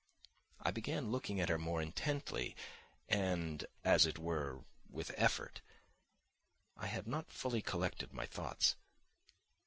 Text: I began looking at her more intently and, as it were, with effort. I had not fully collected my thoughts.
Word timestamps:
I 0.59 0.71
began 0.71 1.11
looking 1.11 1.39
at 1.39 1.49
her 1.49 1.59
more 1.59 1.79
intently 1.79 2.55
and, 3.07 3.63
as 3.83 4.07
it 4.07 4.17
were, 4.17 4.65
with 4.89 5.13
effort. 5.15 5.61
I 6.75 6.87
had 6.87 7.05
not 7.05 7.31
fully 7.31 7.61
collected 7.61 8.11
my 8.11 8.25
thoughts. 8.25 8.75